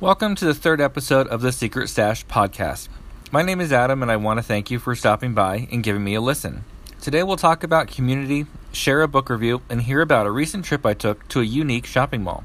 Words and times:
Welcome 0.00 0.34
to 0.36 0.46
the 0.46 0.54
third 0.54 0.80
episode 0.80 1.28
of 1.28 1.42
the 1.42 1.52
Secret 1.52 1.88
Stash 1.88 2.24
podcast. 2.24 2.88
My 3.30 3.42
name 3.42 3.60
is 3.60 3.70
Adam, 3.70 4.00
and 4.00 4.10
I 4.10 4.16
want 4.16 4.38
to 4.38 4.42
thank 4.42 4.70
you 4.70 4.78
for 4.78 4.94
stopping 4.94 5.34
by 5.34 5.68
and 5.70 5.82
giving 5.82 6.02
me 6.02 6.14
a 6.14 6.22
listen. 6.22 6.64
Today, 7.02 7.22
we'll 7.22 7.36
talk 7.36 7.62
about 7.62 7.88
community, 7.88 8.46
share 8.72 9.02
a 9.02 9.08
book 9.08 9.28
review, 9.28 9.60
and 9.68 9.82
hear 9.82 10.00
about 10.00 10.24
a 10.24 10.30
recent 10.30 10.64
trip 10.64 10.86
I 10.86 10.94
took 10.94 11.28
to 11.28 11.42
a 11.42 11.44
unique 11.44 11.84
shopping 11.84 12.24
mall. 12.24 12.44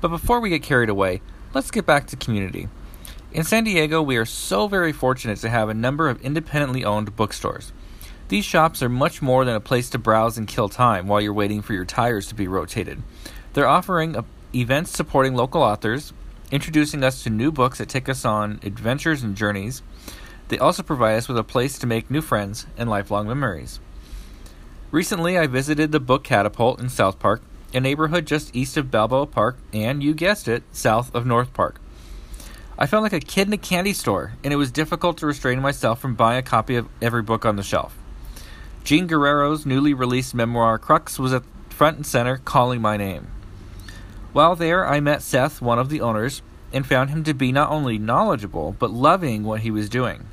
But 0.00 0.08
before 0.08 0.40
we 0.40 0.48
get 0.48 0.62
carried 0.62 0.88
away, 0.88 1.20
let's 1.52 1.70
get 1.70 1.84
back 1.84 2.06
to 2.06 2.16
community. 2.16 2.68
In 3.30 3.44
San 3.44 3.64
Diego, 3.64 4.00
we 4.00 4.16
are 4.16 4.24
so 4.24 4.66
very 4.66 4.94
fortunate 4.94 5.36
to 5.40 5.50
have 5.50 5.68
a 5.68 5.74
number 5.74 6.08
of 6.08 6.22
independently 6.22 6.82
owned 6.82 7.14
bookstores. 7.14 7.72
These 8.28 8.46
shops 8.46 8.82
are 8.82 8.88
much 8.88 9.20
more 9.20 9.44
than 9.44 9.54
a 9.54 9.60
place 9.60 9.90
to 9.90 9.98
browse 9.98 10.38
and 10.38 10.48
kill 10.48 10.70
time 10.70 11.08
while 11.08 11.20
you're 11.20 11.34
waiting 11.34 11.60
for 11.60 11.74
your 11.74 11.84
tires 11.84 12.26
to 12.28 12.34
be 12.34 12.48
rotated. 12.48 13.02
They're 13.52 13.68
offering 13.68 14.16
a, 14.16 14.24
events 14.54 14.96
supporting 14.96 15.34
local 15.34 15.62
authors, 15.62 16.14
introducing 16.50 17.04
us 17.04 17.22
to 17.22 17.30
new 17.30 17.52
books 17.52 17.78
that 17.78 17.88
take 17.88 18.08
us 18.08 18.24
on 18.24 18.60
adventures 18.62 19.22
and 19.22 19.36
journeys. 19.36 19.82
They 20.48 20.58
also 20.58 20.82
provide 20.82 21.16
us 21.16 21.28
with 21.28 21.38
a 21.38 21.44
place 21.44 21.78
to 21.78 21.86
make 21.86 22.10
new 22.10 22.20
friends 22.20 22.66
and 22.76 22.90
lifelong 22.90 23.28
memories. 23.28 23.80
Recently, 24.90 25.38
I 25.38 25.46
visited 25.46 25.92
the 25.92 26.00
Book 26.00 26.24
Catapult 26.24 26.80
in 26.80 26.88
South 26.88 27.20
Park, 27.20 27.42
a 27.72 27.78
neighborhood 27.78 28.26
just 28.26 28.54
east 28.54 28.76
of 28.76 28.90
Balboa 28.90 29.26
Park, 29.26 29.56
and 29.72 30.02
you 30.02 30.14
guessed 30.14 30.48
it, 30.48 30.64
south 30.72 31.14
of 31.14 31.24
North 31.24 31.52
Park. 31.54 31.80
I 32.76 32.86
felt 32.86 33.02
like 33.02 33.12
a 33.12 33.20
kid 33.20 33.46
in 33.46 33.52
a 33.52 33.58
candy 33.58 33.92
store, 33.92 34.32
and 34.42 34.52
it 34.52 34.56
was 34.56 34.72
difficult 34.72 35.18
to 35.18 35.26
restrain 35.26 35.60
myself 35.60 36.00
from 36.00 36.14
buying 36.14 36.38
a 36.38 36.42
copy 36.42 36.76
of 36.76 36.88
every 37.00 37.22
book 37.22 37.44
on 37.44 37.56
the 37.56 37.62
shelf. 37.62 37.96
Jean 38.82 39.06
Guerrero's 39.06 39.66
newly 39.66 39.94
released 39.94 40.34
memoir 40.34 40.78
Crux 40.78 41.18
was 41.18 41.32
at 41.32 41.42
front 41.68 41.96
and 41.96 42.06
center, 42.06 42.38
calling 42.38 42.80
my 42.80 42.96
name. 42.96 43.28
While 44.32 44.54
there, 44.54 44.86
I 44.86 45.00
met 45.00 45.22
Seth, 45.22 45.60
one 45.60 45.78
of 45.78 45.88
the 45.88 46.00
owners, 46.00 46.42
and 46.72 46.86
found 46.86 47.10
him 47.10 47.24
to 47.24 47.34
be 47.34 47.50
not 47.50 47.70
only 47.70 47.98
knowledgeable, 47.98 48.76
but 48.78 48.90
loving 48.90 49.42
what 49.42 49.60
he 49.60 49.70
was 49.70 49.88
doing. 49.88 50.26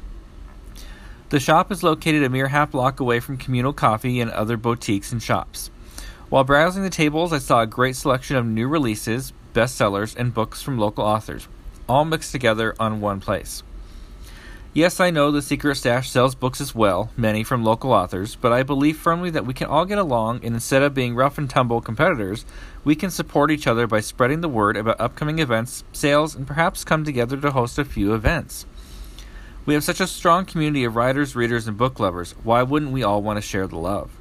The 1.29 1.39
shop 1.39 1.71
is 1.71 1.83
located 1.83 2.23
a 2.23 2.29
mere 2.29 2.49
half 2.49 2.71
block 2.71 2.99
away 2.99 3.19
from 3.19 3.37
communal 3.37 3.73
coffee 3.73 4.21
and 4.21 4.31
other 4.31 4.55
boutiques 4.55 5.11
and 5.11 5.21
shops. 5.21 5.71
While 6.29 6.43
browsing 6.43 6.83
the 6.83 6.89
tables, 6.89 7.33
I 7.33 7.39
saw 7.39 7.61
a 7.61 7.67
great 7.67 7.95
selection 7.95 8.35
of 8.35 8.45
new 8.45 8.67
releases, 8.67 9.33
bestsellers, 9.53 10.15
and 10.15 10.33
books 10.33 10.61
from 10.61 10.77
local 10.77 11.03
authors, 11.03 11.47
all 11.89 12.05
mixed 12.05 12.31
together 12.31 12.75
on 12.79 13.01
one 13.01 13.19
place. 13.19 13.63
Yes, 14.77 14.99
I 14.99 15.09
know 15.09 15.31
the 15.31 15.41
Secret 15.41 15.73
Stash 15.73 16.07
sells 16.07 16.35
books 16.35 16.61
as 16.61 16.75
well, 16.75 17.09
many 17.17 17.43
from 17.43 17.63
local 17.63 17.91
authors, 17.91 18.35
but 18.35 18.53
I 18.53 18.61
believe 18.61 18.95
firmly 18.95 19.31
that 19.31 19.43
we 19.43 19.55
can 19.55 19.65
all 19.65 19.85
get 19.85 19.97
along, 19.97 20.41
and 20.43 20.53
instead 20.53 20.83
of 20.83 20.93
being 20.93 21.15
rough 21.15 21.39
and 21.39 21.49
tumble 21.49 21.81
competitors, 21.81 22.45
we 22.83 22.93
can 22.93 23.09
support 23.09 23.49
each 23.49 23.65
other 23.65 23.87
by 23.87 24.01
spreading 24.01 24.41
the 24.41 24.47
word 24.47 24.77
about 24.77 25.01
upcoming 25.01 25.39
events, 25.39 25.83
sales, 25.93 26.35
and 26.35 26.45
perhaps 26.45 26.83
come 26.83 27.03
together 27.03 27.37
to 27.37 27.49
host 27.49 27.79
a 27.79 27.85
few 27.85 28.13
events. 28.13 28.67
We 29.65 29.73
have 29.73 29.83
such 29.83 29.99
a 29.99 30.05
strong 30.05 30.45
community 30.45 30.83
of 30.83 30.95
writers, 30.95 31.35
readers, 31.35 31.67
and 31.67 31.75
book 31.75 31.99
lovers. 31.99 32.33
Why 32.43 32.61
wouldn't 32.61 32.91
we 32.91 33.01
all 33.01 33.23
want 33.23 33.37
to 33.37 33.41
share 33.41 33.65
the 33.65 33.77
love? 33.77 34.11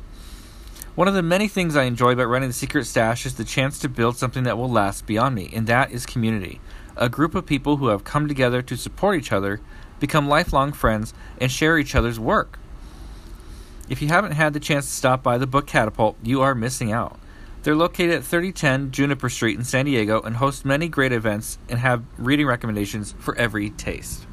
One 0.94 1.06
of 1.06 1.12
the 1.12 1.22
many 1.22 1.48
things 1.48 1.76
I 1.76 1.82
enjoy 1.82 2.12
about 2.12 2.28
running 2.28 2.48
the 2.48 2.54
Secret 2.54 2.86
Stash 2.86 3.26
is 3.26 3.34
the 3.34 3.44
chance 3.44 3.78
to 3.80 3.90
build 3.90 4.16
something 4.16 4.44
that 4.44 4.56
will 4.56 4.70
last 4.70 5.04
beyond 5.04 5.34
me, 5.34 5.50
and 5.52 5.66
that 5.66 5.90
is 5.90 6.06
community. 6.06 6.62
A 6.96 7.10
group 7.10 7.34
of 7.34 7.44
people 7.44 7.76
who 7.76 7.88
have 7.88 8.04
come 8.04 8.26
together 8.26 8.62
to 8.62 8.76
support 8.78 9.18
each 9.18 9.32
other 9.32 9.60
become 10.00 10.28
lifelong 10.28 10.72
friends, 10.72 11.14
and 11.40 11.50
share 11.50 11.78
each 11.78 11.94
other's 11.94 12.20
work. 12.20 12.58
If 13.88 14.02
you 14.02 14.08
haven't 14.08 14.32
had 14.32 14.52
the 14.52 14.60
chance 14.60 14.86
to 14.86 14.92
stop 14.92 15.22
by 15.22 15.38
the 15.38 15.46
Book 15.46 15.66
Catapult, 15.66 16.16
you 16.22 16.42
are 16.42 16.54
missing 16.54 16.92
out. 16.92 17.18
They're 17.62 17.74
located 17.74 18.12
at 18.12 18.24
3010 18.24 18.92
Juniper 18.92 19.28
Street 19.28 19.58
in 19.58 19.64
San 19.64 19.86
Diego 19.86 20.20
and 20.20 20.36
host 20.36 20.64
many 20.64 20.88
great 20.88 21.12
events 21.12 21.58
and 21.68 21.80
have 21.80 22.04
reading 22.16 22.46
recommendations 22.46 23.14
for 23.18 23.36
every 23.36 23.70
taste. 23.70 24.26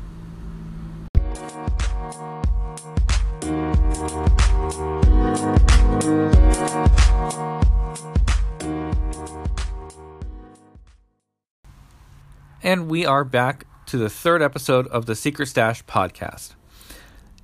And 12.62 12.88
we 12.90 13.06
are 13.06 13.24
back 13.24 13.66
to 13.94 13.98
the 14.00 14.10
third 14.10 14.42
episode 14.42 14.88
of 14.88 15.06
the 15.06 15.14
Secret 15.14 15.46
Stash 15.46 15.86
podcast. 15.86 16.56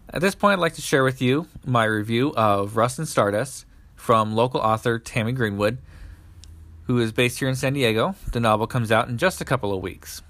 At 0.10 0.20
this 0.20 0.34
point, 0.34 0.54
I'd 0.54 0.62
like 0.62 0.74
to 0.74 0.82
share 0.82 1.04
with 1.04 1.22
you 1.22 1.46
my 1.64 1.84
review 1.84 2.34
of 2.36 2.76
Rust 2.76 2.98
and 2.98 3.08
Stardust 3.08 3.68
from 3.96 4.36
local 4.36 4.60
author 4.60 4.98
Tammy 4.98 5.32
Greenwood, 5.32 5.78
who 6.86 6.98
is 6.98 7.12
based 7.12 7.38
here 7.38 7.50
in 7.50 7.56
San 7.56 7.74
Diego. 7.74 8.16
The 8.32 8.40
novel 8.40 8.66
comes 8.66 8.92
out 8.92 9.10
in 9.10 9.20
just 9.20 9.42
a 9.42 9.46
couple 9.46 9.72
of 9.72 9.84
weeks. 9.84 10.24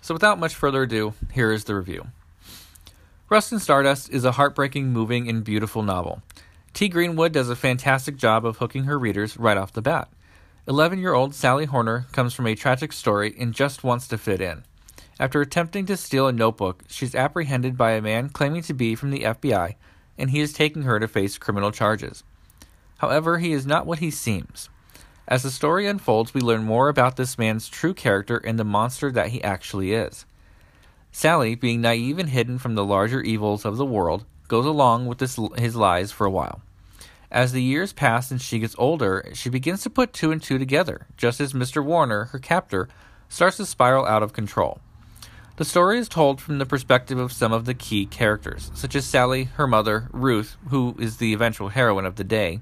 So, 0.00 0.14
without 0.14 0.38
much 0.38 0.54
further 0.54 0.84
ado, 0.84 1.14
here 1.32 1.50
is 1.50 1.64
the 1.64 1.74
review. 1.74 2.06
Rust 3.28 3.50
and 3.50 3.60
Stardust 3.60 4.08
is 4.10 4.24
a 4.24 4.30
heartbreaking, 4.30 4.92
moving, 4.92 5.28
and 5.28 5.42
beautiful 5.42 5.82
novel. 5.82 6.22
T. 6.72 6.88
Greenwood 6.88 7.32
does 7.32 7.50
a 7.50 7.56
fantastic 7.56 8.16
job 8.16 8.46
of 8.46 8.58
hooking 8.58 8.84
her 8.84 8.96
readers 8.96 9.36
right 9.36 9.56
off 9.56 9.72
the 9.72 9.82
bat. 9.82 10.08
11 10.68 11.00
year 11.00 11.14
old 11.14 11.34
Sally 11.34 11.64
Horner 11.64 12.06
comes 12.12 12.32
from 12.32 12.46
a 12.46 12.54
tragic 12.54 12.92
story 12.92 13.34
and 13.36 13.52
just 13.52 13.82
wants 13.82 14.06
to 14.06 14.16
fit 14.16 14.40
in. 14.40 14.62
After 15.18 15.40
attempting 15.40 15.86
to 15.86 15.96
steal 15.96 16.26
a 16.26 16.32
notebook, 16.32 16.82
she's 16.88 17.14
apprehended 17.14 17.76
by 17.76 17.92
a 17.92 18.02
man 18.02 18.30
claiming 18.30 18.62
to 18.62 18.74
be 18.74 18.94
from 18.94 19.10
the 19.10 19.22
FBI, 19.22 19.76
and 20.18 20.30
he 20.30 20.40
is 20.40 20.52
taking 20.52 20.82
her 20.82 20.98
to 20.98 21.06
face 21.06 21.38
criminal 21.38 21.70
charges. 21.70 22.24
However, 22.98 23.38
he 23.38 23.52
is 23.52 23.66
not 23.66 23.86
what 23.86 24.00
he 24.00 24.10
seems. 24.10 24.68
As 25.26 25.42
the 25.42 25.50
story 25.50 25.86
unfolds, 25.86 26.34
we 26.34 26.40
learn 26.40 26.64
more 26.64 26.88
about 26.88 27.16
this 27.16 27.38
man's 27.38 27.68
true 27.68 27.94
character 27.94 28.36
and 28.38 28.58
the 28.58 28.64
monster 28.64 29.10
that 29.12 29.28
he 29.28 29.42
actually 29.42 29.92
is. 29.92 30.26
Sally, 31.12 31.54
being 31.54 31.80
naive 31.80 32.18
and 32.18 32.28
hidden 32.28 32.58
from 32.58 32.74
the 32.74 32.84
larger 32.84 33.20
evils 33.22 33.64
of 33.64 33.76
the 33.76 33.86
world, 33.86 34.24
goes 34.48 34.66
along 34.66 35.06
with 35.06 35.18
this, 35.18 35.38
his 35.56 35.76
lies 35.76 36.10
for 36.10 36.26
a 36.26 36.30
while. 36.30 36.60
As 37.30 37.52
the 37.52 37.62
years 37.62 37.92
pass 37.92 38.30
and 38.30 38.40
she 38.40 38.58
gets 38.58 38.74
older, 38.78 39.30
she 39.32 39.48
begins 39.48 39.82
to 39.82 39.90
put 39.90 40.12
two 40.12 40.30
and 40.30 40.42
two 40.42 40.58
together, 40.58 41.06
just 41.16 41.40
as 41.40 41.52
Mr. 41.52 41.84
Warner, 41.84 42.26
her 42.26 42.38
captor, 42.38 42.88
starts 43.28 43.56
to 43.56 43.66
spiral 43.66 44.06
out 44.06 44.22
of 44.22 44.32
control. 44.32 44.80
The 45.56 45.64
story 45.64 45.98
is 45.98 46.08
told 46.08 46.40
from 46.40 46.58
the 46.58 46.66
perspective 46.66 47.16
of 47.16 47.32
some 47.32 47.52
of 47.52 47.64
the 47.64 47.74
key 47.74 48.06
characters, 48.06 48.72
such 48.74 48.96
as 48.96 49.06
Sally, 49.06 49.44
her 49.44 49.68
mother, 49.68 50.08
Ruth, 50.10 50.56
who 50.70 50.96
is 50.98 51.18
the 51.18 51.32
eventual 51.32 51.68
heroine 51.68 52.06
of 52.06 52.16
the 52.16 52.24
day, 52.24 52.60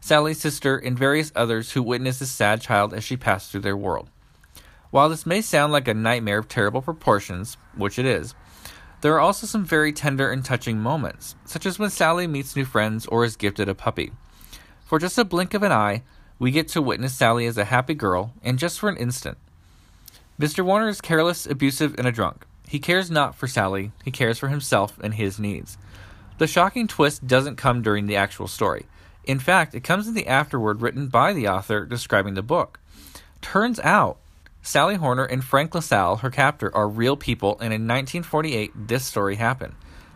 Sally's 0.00 0.38
sister, 0.38 0.76
and 0.76 0.98
various 0.98 1.32
others 1.34 1.72
who 1.72 1.82
witness 1.82 2.18
this 2.18 2.30
sad 2.30 2.60
child 2.60 2.92
as 2.92 3.02
she 3.02 3.16
passed 3.16 3.50
through 3.50 3.62
their 3.62 3.78
world. 3.78 4.10
While 4.90 5.08
this 5.08 5.24
may 5.24 5.40
sound 5.40 5.72
like 5.72 5.88
a 5.88 5.94
nightmare 5.94 6.36
of 6.36 6.48
terrible 6.48 6.82
proportions, 6.82 7.56
which 7.76 7.98
it 7.98 8.04
is, 8.04 8.34
there 9.00 9.14
are 9.14 9.20
also 9.20 9.46
some 9.46 9.64
very 9.64 9.90
tender 9.90 10.30
and 10.30 10.44
touching 10.44 10.78
moments, 10.78 11.34
such 11.46 11.64
as 11.64 11.78
when 11.78 11.88
Sally 11.88 12.26
meets 12.26 12.54
new 12.54 12.66
friends 12.66 13.06
or 13.06 13.24
is 13.24 13.36
gifted 13.36 13.70
a 13.70 13.74
puppy. 13.74 14.12
For 14.84 14.98
just 14.98 15.16
a 15.16 15.24
blink 15.24 15.54
of 15.54 15.62
an 15.62 15.72
eye, 15.72 16.02
we 16.38 16.50
get 16.50 16.68
to 16.68 16.82
witness 16.82 17.14
Sally 17.14 17.46
as 17.46 17.56
a 17.56 17.64
happy 17.64 17.94
girl, 17.94 18.34
and 18.42 18.58
just 18.58 18.78
for 18.78 18.90
an 18.90 18.98
instant, 18.98 19.38
Mr. 20.40 20.64
Warner 20.64 20.88
is 20.88 21.00
careless, 21.00 21.46
abusive, 21.46 21.94
and 21.98 22.06
a 22.06 22.12
drunk. 22.12 22.46
He 22.66 22.78
cares 22.78 23.10
not 23.10 23.34
for 23.34 23.46
Sally, 23.46 23.92
he 24.04 24.10
cares 24.10 24.38
for 24.38 24.48
himself 24.48 24.98
and 25.02 25.14
his 25.14 25.38
needs. 25.38 25.76
The 26.38 26.46
shocking 26.46 26.88
twist 26.88 27.26
doesn't 27.26 27.56
come 27.56 27.82
during 27.82 28.06
the 28.06 28.16
actual 28.16 28.48
story. 28.48 28.86
In 29.24 29.38
fact, 29.38 29.74
it 29.74 29.84
comes 29.84 30.08
in 30.08 30.14
the 30.14 30.26
afterword 30.26 30.80
written 30.80 31.08
by 31.08 31.32
the 31.32 31.48
author 31.48 31.84
describing 31.84 32.34
the 32.34 32.42
book. 32.42 32.80
Turns 33.42 33.78
out, 33.80 34.18
Sally 34.62 34.94
Horner 34.94 35.24
and 35.24 35.44
Frank 35.44 35.74
LaSalle, 35.74 36.16
her 36.16 36.30
captor, 36.30 36.74
are 36.74 36.88
real 36.88 37.16
people, 37.16 37.52
and 37.60 37.74
in 37.74 37.82
1948, 37.82 38.88
this 38.88 39.04
story 39.04 39.36
happened. 39.36 39.74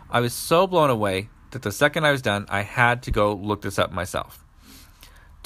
I 0.08 0.20
was 0.20 0.32
so 0.32 0.66
blown 0.66 0.88
away 0.88 1.28
that 1.50 1.62
the 1.62 1.72
second 1.72 2.06
I 2.06 2.12
was 2.12 2.22
done, 2.22 2.46
I 2.48 2.62
had 2.62 3.02
to 3.02 3.10
go 3.10 3.34
look 3.34 3.62
this 3.62 3.78
up 3.78 3.92
myself. 3.92 4.45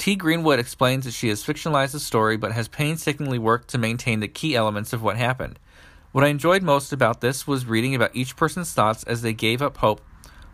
T. 0.00 0.16
Greenwood 0.16 0.58
explains 0.58 1.04
that 1.04 1.12
she 1.12 1.28
has 1.28 1.44
fictionalized 1.44 1.92
the 1.92 2.00
story 2.00 2.38
but 2.38 2.52
has 2.52 2.68
painstakingly 2.68 3.38
worked 3.38 3.68
to 3.68 3.76
maintain 3.76 4.20
the 4.20 4.28
key 4.28 4.56
elements 4.56 4.94
of 4.94 5.02
what 5.02 5.18
happened. 5.18 5.58
What 6.12 6.24
I 6.24 6.28
enjoyed 6.28 6.62
most 6.62 6.90
about 6.90 7.20
this 7.20 7.46
was 7.46 7.66
reading 7.66 7.94
about 7.94 8.16
each 8.16 8.34
person's 8.34 8.72
thoughts 8.72 9.02
as 9.02 9.20
they 9.20 9.34
gave 9.34 9.60
up 9.60 9.76
hope, 9.76 10.00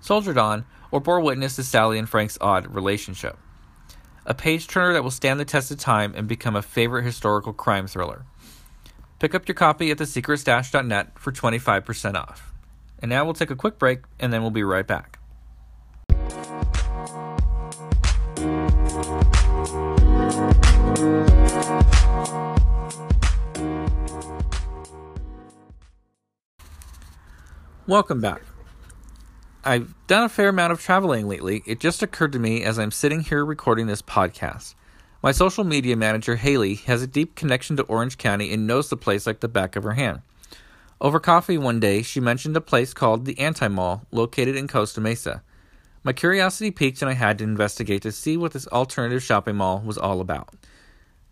soldiered 0.01 0.37
on, 0.37 0.65
or 0.91 0.99
bore 0.99 1.21
witness 1.21 1.55
to 1.55 1.63
Sally 1.63 1.97
and 1.97 2.09
Frank's 2.09 2.37
odd 2.41 2.75
relationship. 2.75 3.39
A 4.25 4.35
page 4.35 4.67
turner 4.67 4.93
that 4.95 5.05
will 5.05 5.13
stand 5.13 5.39
the 5.39 5.45
test 5.45 5.71
of 5.71 5.79
time 5.79 6.13
and 6.17 6.27
become 6.27 6.57
a 6.57 6.61
favorite 6.61 7.05
historical 7.05 7.53
crime 7.53 7.87
thriller. 7.87 8.27
Pick 9.21 9.33
up 9.33 9.47
your 9.47 9.55
copy 9.55 9.93
at 9.93 9.99
thesecretstash.net 9.99 11.21
for 11.21 11.31
25% 11.31 12.17
off. 12.17 12.53
And 12.99 13.09
now 13.11 13.25
we'll 13.25 13.33
take 13.33 13.53
a 13.53 13.55
quick 13.55 13.79
break 13.79 14.01
and 14.19 14.33
then 14.33 14.43
we'll 14.43 14.51
be 14.51 14.65
right 14.65 14.89
back. 14.89 15.21
Welcome 27.89 28.21
back. 28.21 28.43
I've 29.63 29.95
done 30.09 30.25
a 30.25 30.29
fair 30.29 30.49
amount 30.49 30.73
of 30.73 30.81
traveling 30.81 31.29
lately. 31.29 31.63
It 31.67 31.79
just 31.79 32.03
occurred 32.03 32.33
to 32.33 32.39
me 32.41 32.65
as 32.65 32.81
I'm 32.81 32.91
sitting 32.91 33.21
here 33.21 33.45
recording 33.45 33.87
this 33.87 34.03
podcast. 34.03 34.75
My 35.23 35.31
social 35.31 35.63
media 35.63 35.95
manager, 35.95 36.35
Haley, 36.35 36.75
has 36.75 37.01
a 37.01 37.07
deep 37.07 37.37
connection 37.37 37.77
to 37.77 37.85
Orange 37.85 38.19
County 38.19 38.53
and 38.53 38.67
knows 38.67 38.89
the 38.89 38.97
place 38.97 39.25
like 39.25 39.39
the 39.39 39.47
back 39.47 39.77
of 39.77 39.85
her 39.85 39.93
hand. 39.93 40.23
Over 41.01 41.21
coffee 41.21 41.59
one 41.59 41.79
day, 41.79 42.03
she 42.03 42.19
mentioned 42.19 42.57
a 42.57 42.61
place 42.61 42.93
called 42.93 43.25
the 43.25 43.39
Anti 43.39 43.69
Mall, 43.69 44.05
located 44.11 44.57
in 44.57 44.67
Costa 44.67 45.01
Mesa. 45.01 45.45
My 46.03 46.13
curiosity 46.13 46.73
piqued 46.73 47.03
and 47.03 47.09
I 47.09 47.15
had 47.15 47.39
to 47.39 47.45
investigate 47.45 48.03
to 48.03 48.11
see 48.11 48.37
what 48.37 48.51
this 48.51 48.67
alternative 48.67 49.23
shopping 49.23 49.55
mall 49.55 49.79
was 49.79 49.97
all 49.97 50.21
about. 50.21 50.53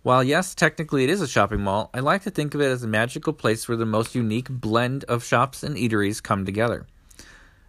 While 0.04 0.22
yes, 0.22 0.54
technically 0.54 1.02
it 1.02 1.08
is 1.08 1.22
a 1.22 1.26
shopping 1.26 1.62
mall, 1.62 1.88
I 1.94 2.00
like 2.00 2.24
to 2.24 2.30
think 2.30 2.54
of 2.54 2.60
it 2.60 2.66
as 2.66 2.82
a 2.82 2.86
magical 2.86 3.32
place 3.32 3.66
where 3.66 3.76
the 3.78 3.86
most 3.86 4.14
unique 4.14 4.50
blend 4.50 5.02
of 5.04 5.24
shops 5.24 5.62
and 5.62 5.78
eateries 5.78 6.22
come 6.22 6.44
together. 6.44 6.86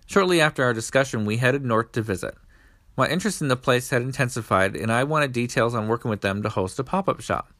Shortly 0.06 0.42
after 0.42 0.62
our 0.62 0.74
discussion, 0.74 1.24
we 1.24 1.38
headed 1.38 1.64
north 1.64 1.94
to 1.94 2.02
visit. 2.02 2.36
My 2.98 3.08
interest 3.08 3.42
in 3.42 3.48
the 3.48 3.56
place 3.56 3.90
had 3.90 4.02
intensified, 4.02 4.76
and 4.76 4.92
I 4.92 5.06
wanted 5.06 5.32
details 5.32 5.74
on 5.74 5.88
working 5.88 6.12
with 6.12 6.20
them 6.20 6.44
to 6.44 6.50
host 6.50 6.78
a 6.78 6.84
pop 6.84 7.08
up 7.08 7.22
shop. 7.22 7.54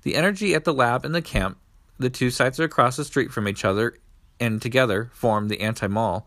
The 0.00 0.14
energy 0.14 0.54
at 0.54 0.64
the 0.64 0.72
lab 0.72 1.04
and 1.04 1.14
the 1.14 1.20
camp, 1.20 1.58
the 1.98 2.08
two 2.08 2.30
sites 2.30 2.58
are 2.58 2.64
across 2.64 2.96
the 2.96 3.04
street 3.04 3.32
from 3.32 3.46
each 3.46 3.66
other 3.66 3.98
and 4.40 4.62
together 4.62 5.10
form 5.12 5.48
the 5.48 5.60
anti 5.60 5.88
mall, 5.88 6.26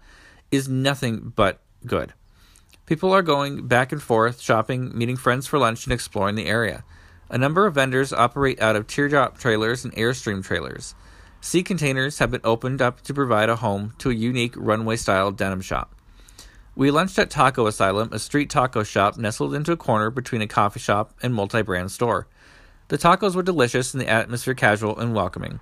is 0.52 0.70
nothing 0.70 1.34
but 1.36 1.60
good. 1.88 2.14
People 2.86 3.12
are 3.12 3.24
going 3.24 3.68
back 3.68 3.92
and 3.92 4.02
forth, 4.02 4.42
shopping, 4.42 4.96
meeting 4.96 5.18
friends 5.18 5.48
for 5.48 5.58
lunch, 5.58 5.86
and 5.86 5.94
exploring 5.94 6.36
the 6.36 6.46
area. 6.46 6.84
A 7.30 7.38
number 7.38 7.68
of 7.68 7.76
vendors 7.76 8.12
operate 8.12 8.60
out 8.62 8.76
of 8.76 8.88
teardrop 8.88 9.38
trailers 9.38 9.86
and 9.86 9.94
Airstream 9.96 10.44
trailers. 10.44 10.96
Sea 11.42 11.62
containers 11.62 12.20
have 12.20 12.32
been 12.32 12.42
opened 12.44 12.82
up 12.82 13.02
to 13.02 13.14
provide 13.14 13.50
a 13.50 13.58
home 13.58 13.94
to 14.00 14.10
a 14.10 14.14
unique 14.14 14.56
runway 14.58 14.96
style 14.96 15.32
denim 15.32 15.62
shop. 15.62 15.96
We 16.76 16.92
lunched 16.92 17.20
at 17.20 17.30
Taco 17.30 17.68
Asylum, 17.68 18.10
a 18.12 18.20
street 18.20 18.50
taco 18.50 18.84
shop 18.84 19.18
nestled 19.18 19.54
into 19.54 19.72
a 19.72 19.78
corner 19.78 20.10
between 20.10 20.42
a 20.42 20.48
coffee 20.48 20.80
shop 20.80 21.14
and 21.22 21.34
multi 21.34 21.62
brand 21.62 21.92
store. 21.92 22.28
The 22.88 22.98
tacos 22.98 23.36
were 23.36 23.44
delicious 23.44 23.94
and 23.94 24.02
the 24.02 24.10
atmosphere 24.10 24.56
casual 24.56 24.98
and 24.98 25.14
welcoming. 25.14 25.60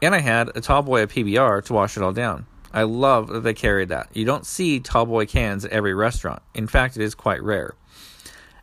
And 0.00 0.14
I 0.14 0.20
had 0.20 0.48
a 0.50 0.60
tallboy 0.60 1.02
of 1.02 1.12
PBR 1.12 1.64
to 1.64 1.72
wash 1.72 1.96
it 1.96 2.02
all 2.02 2.12
down. 2.12 2.46
I 2.72 2.82
love 2.84 3.28
that 3.28 3.40
they 3.40 3.54
carried 3.54 3.88
that. 3.88 4.08
You 4.12 4.24
don't 4.24 4.46
see 4.46 4.80
tallboy 4.80 5.28
cans 5.28 5.64
at 5.64 5.72
every 5.72 5.94
restaurant. 5.94 6.42
In 6.54 6.66
fact, 6.66 6.96
it 6.96 7.02
is 7.02 7.14
quite 7.14 7.42
rare. 7.42 7.74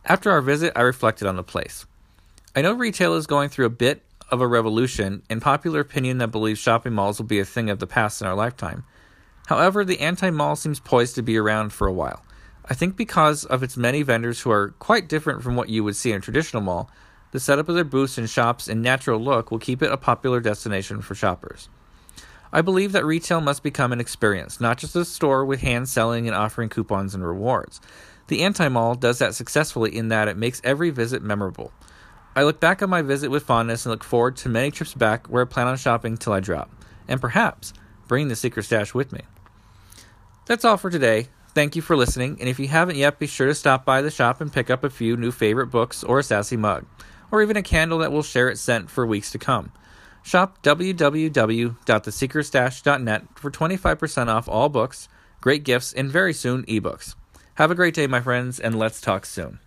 After 0.06 0.32
our 0.32 0.42
visit, 0.42 0.74
I 0.76 0.82
reflected 0.82 1.28
on 1.28 1.36
the 1.36 1.44
place. 1.44 1.86
I 2.54 2.62
know 2.62 2.74
retail 2.74 3.14
is 3.14 3.28
going 3.28 3.48
through 3.48 3.68
a 3.68 3.70
bit 3.70 4.04
of 4.30 4.42
a 4.42 4.48
revolution, 4.48 5.24
and 5.30 5.42
popular 5.42 5.80
opinion 5.80 6.18
that 6.18 6.30
believes 6.30 6.60
shopping 6.60 6.92
malls 6.92 7.18
will 7.18 7.26
be 7.26 7.40
a 7.40 7.46
thing 7.46 7.70
of 7.70 7.80
the 7.80 7.88
past 7.88 8.22
in 8.22 8.28
our 8.28 8.36
lifetime. 8.36 8.84
However, 9.48 9.86
the 9.86 10.02
anti 10.02 10.30
mall 10.32 10.58
seems 10.58 10.82
poised 10.82 11.16
to 11.16 11.22
be 11.22 11.38
around 11.38 11.72
for 11.72 11.88
a 11.88 11.94
while. 11.94 12.26
I 12.66 12.74
think 12.74 12.98
because 12.98 13.46
of 13.46 13.64
its 13.64 13.78
many 13.78 14.02
vendors 14.02 14.42
who 14.42 14.52
are 14.52 14.72
quite 14.80 15.08
different 15.08 15.44
from 15.44 15.56
what 15.56 15.70
you 15.70 15.86
would 15.86 15.96
see 15.96 16.12
in 16.12 16.18
a 16.18 16.22
traditional 16.22 16.62
mall, 16.62 16.92
the 17.32 17.40
setup 17.40 17.70
of 17.70 17.76
their 17.76 17.86
booths 17.86 18.18
and 18.18 18.30
shops 18.30 18.68
and 18.68 18.82
natural 18.82 19.20
look 19.20 19.50
will 19.50 19.60
keep 19.60 19.82
it 19.82 19.92
a 19.92 19.98
popular 19.98 20.42
destination 20.42 21.02
for 21.02 21.16
shoppers. 21.16 21.70
I 22.52 22.62
believe 22.62 22.92
that 22.92 23.06
retail 23.06 23.40
must 23.40 23.64
become 23.64 23.94
an 23.94 24.02
experience, 24.02 24.60
not 24.60 24.78
just 24.78 24.96
a 24.98 25.06
store 25.06 25.46
with 25.46 25.62
hand 25.62 25.88
selling 25.88 26.28
and 26.28 26.36
offering 26.36 26.68
coupons 26.68 27.16
and 27.16 27.26
rewards. 27.26 27.80
The 28.28 28.44
anti 28.44 28.68
mall 28.68 28.96
does 28.96 29.20
that 29.20 29.36
successfully 29.36 29.96
in 29.96 30.10
that 30.10 30.28
it 30.28 30.36
makes 30.36 30.62
every 30.66 30.90
visit 30.90 31.24
memorable. 31.24 31.72
I 32.36 32.44
look 32.44 32.60
back 32.62 32.82
on 32.82 32.90
my 32.90 33.02
visit 33.02 33.30
with 33.30 33.44
fondness 33.44 33.86
and 33.86 33.92
look 33.92 34.04
forward 34.04 34.38
to 34.38 34.50
many 34.50 34.72
trips 34.72 34.94
back 34.94 35.28
where 35.28 35.44
I 35.44 35.46
plan 35.46 35.68
on 35.68 35.78
shopping 35.78 36.16
till 36.16 36.34
I 36.34 36.40
drop, 36.40 36.72
and 37.08 37.20
perhaps 37.20 37.74
bring 38.08 38.30
the 38.30 38.36
secret 38.36 38.64
stash 38.64 38.94
with 38.94 39.12
me. 39.12 39.22
That's 40.46 40.64
all 40.64 40.78
for 40.78 40.90
today. 40.90 41.28
Thank 41.54 41.76
you 41.76 41.82
for 41.82 41.98
listening, 41.98 42.38
and 42.40 42.48
if 42.48 42.60
you 42.60 42.70
haven't 42.70 42.96
yet, 42.96 43.20
be 43.20 43.28
sure 43.28 43.48
to 43.48 43.56
stop 43.56 43.84
by 43.84 44.02
the 44.02 44.10
shop 44.10 44.40
and 44.40 44.54
pick 44.54 44.70
up 44.70 44.86
a 44.86 44.90
few 44.90 45.18
new 45.18 45.32
favorite 45.32 45.68
books 45.68 46.06
or 46.06 46.20
a 46.20 46.24
sassy 46.24 46.56
mug, 46.56 46.86
or 47.32 47.42
even 47.42 47.58
a 47.58 47.64
candle 47.64 48.00
that 48.00 48.14
will 48.14 48.24
share 48.24 48.48
its 48.48 48.62
scent 48.62 48.90
for 48.90 49.06
weeks 49.06 49.32
to 49.32 49.38
come. 49.38 49.74
Shop 50.24 50.64
www.thesecretstash.net 50.64 53.24
for 53.36 53.52
25% 53.52 54.28
off 54.28 54.48
all 54.48 54.70
books, 54.70 55.10
great 55.42 55.66
gifts, 55.66 55.92
and 55.92 56.10
very 56.10 56.32
soon 56.32 56.64
ebooks. 56.64 57.16
Have 57.56 57.72
a 57.72 57.76
great 57.76 57.94
day, 57.94 58.08
my 58.08 58.22
friends, 58.22 58.58
and 58.58 58.80
let's 58.80 59.02
talk 59.02 59.26
soon. 59.26 59.60